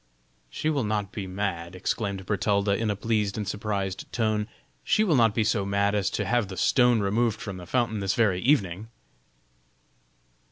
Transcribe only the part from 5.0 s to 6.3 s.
will not be so mad as to